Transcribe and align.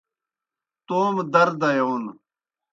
توموْ 0.87 1.19
در 1.33 1.49
دیون 1.61 2.03